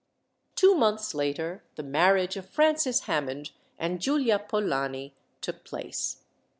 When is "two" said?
0.55-0.73